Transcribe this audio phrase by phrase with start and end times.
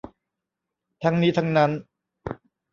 [1.03, 1.71] ทั้งนี้ทั้งนั้น